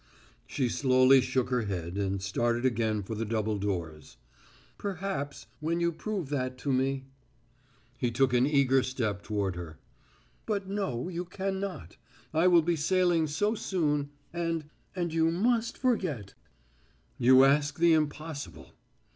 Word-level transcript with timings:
She 0.47 0.67
slowly 0.67 1.21
shook 1.21 1.49
her 1.51 1.61
head 1.65 1.95
and 1.95 2.23
started 2.23 2.65
again 2.65 3.03
for 3.03 3.13
the 3.13 3.23
double 3.23 3.59
doors. 3.59 4.17
"Perhaps 4.79 5.45
when 5.59 5.79
you 5.79 5.91
prove 5.91 6.29
that 6.29 6.57
to 6.57 6.73
me." 6.73 7.05
He 7.99 8.09
took 8.09 8.33
an 8.33 8.47
eager 8.47 8.81
step 8.81 9.21
toward 9.21 9.55
her. 9.55 9.77
"But, 10.47 10.67
no, 10.67 11.07
you 11.07 11.23
can 11.23 11.59
not. 11.59 11.97
I 12.33 12.47
will 12.47 12.63
be 12.63 12.75
sailing 12.75 13.27
so 13.27 13.53
soon, 13.53 14.09
and 14.33 14.71
and 14.95 15.13
you 15.13 15.29
must 15.29 15.77
forget." 15.77 16.33
"You 17.19 17.43
ask 17.43 17.77
the 17.77 17.93
impossible!" 17.93 18.73